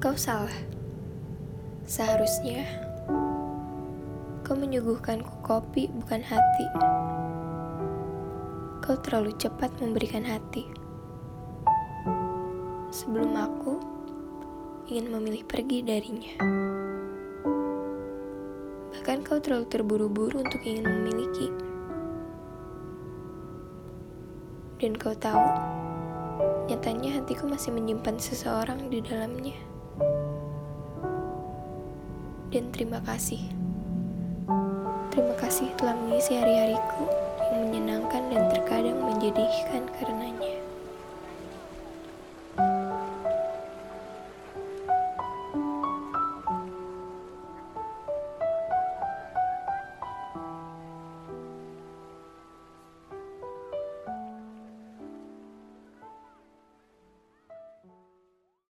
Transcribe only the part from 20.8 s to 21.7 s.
memiliki.